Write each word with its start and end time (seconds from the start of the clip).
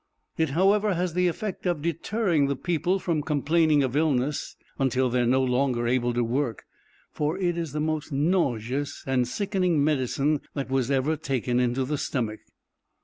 It, 0.35 0.49
however, 0.49 0.95
has 0.95 1.13
the 1.13 1.27
effect 1.27 1.67
of 1.67 1.83
deterring 1.83 2.47
the 2.47 2.55
people 2.55 2.97
from 2.97 3.21
complaining 3.21 3.83
of 3.83 3.95
illness, 3.95 4.55
until 4.79 5.11
they 5.11 5.19
are 5.21 5.27
no 5.27 5.43
longer 5.43 5.87
able 5.87 6.11
to 6.15 6.23
work; 6.23 6.63
for 7.11 7.37
it 7.37 7.55
is 7.55 7.71
the 7.71 7.79
most 7.79 8.11
nauseous 8.11 9.03
and 9.05 9.27
sickening 9.27 9.83
medicine 9.83 10.41
that 10.55 10.71
was 10.71 10.89
ever 10.89 11.15
taken 11.17 11.59
into 11.59 11.85
the 11.85 11.99
stomach. 11.99 12.39